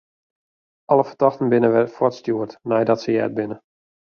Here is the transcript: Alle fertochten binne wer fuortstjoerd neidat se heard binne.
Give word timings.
Alle 0.89 1.03
fertochten 1.03 1.51
binne 1.51 1.69
wer 1.75 1.87
fuortstjoerd 1.97 2.57
neidat 2.73 2.99
se 3.05 3.15
heard 3.19 3.33
binne. 3.39 3.57